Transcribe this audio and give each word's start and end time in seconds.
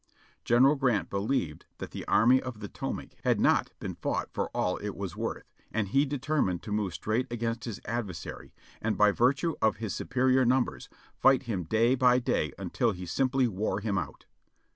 General 0.43 0.73
Grant 0.75 1.11
believed 1.11 1.65
that 1.77 1.91
the 1.91 2.07
Army 2.07 2.41
of 2.41 2.59
the 2.59 2.67
Potomac 2.67 3.09
had 3.23 3.39
not 3.39 3.71
been 3.79 3.93
fought 3.93 4.29
for 4.33 4.47
all 4.49 4.77
it 4.77 4.95
was 4.95 5.15
worth, 5.15 5.51
and 5.71 5.89
he 5.89 6.07
determined 6.07 6.63
to 6.63 6.71
move 6.71 6.95
straight 6.95 7.27
against 7.31 7.65
his 7.65 7.79
adversary, 7.85 8.51
and 8.81 8.97
by 8.97 9.11
virtue 9.11 9.53
of 9.61 9.77
his 9.77 9.93
superior 9.93 10.43
num 10.43 10.63
bers, 10.63 10.89
fight 11.19 11.43
him 11.43 11.65
day 11.65 11.93
by 11.93 12.17
day 12.17 12.51
until 12.57 12.93
he 12.93 13.05
simply 13.05 13.47
wore 13.47 13.79
him 13.79 13.99
out. 13.99 14.25